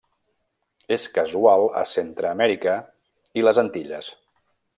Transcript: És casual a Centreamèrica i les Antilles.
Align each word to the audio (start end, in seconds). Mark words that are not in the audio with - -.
És 0.95 1.03
casual 1.17 1.65
a 1.81 1.83
Centreamèrica 1.91 2.75
i 3.43 3.47
les 3.49 3.61
Antilles. 3.67 4.11